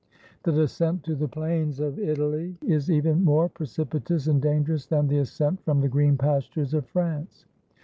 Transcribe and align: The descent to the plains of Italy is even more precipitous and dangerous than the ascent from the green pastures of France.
The 0.41 0.51
descent 0.51 1.03
to 1.03 1.13
the 1.13 1.27
plains 1.27 1.79
of 1.79 1.99
Italy 1.99 2.57
is 2.65 2.89
even 2.89 3.23
more 3.23 3.47
precipitous 3.47 4.25
and 4.25 4.41
dangerous 4.41 4.87
than 4.87 5.07
the 5.09 5.19
ascent 5.19 5.63
from 5.63 5.79
the 5.81 5.89
green 5.89 6.17
pastures 6.17 6.73
of 6.73 6.87
France. 6.87 7.45